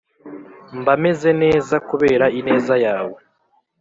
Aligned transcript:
Mbamezeneza 0.79 1.75
kubera 1.89 2.25
ineza 2.39 2.75
yawe 2.85 3.17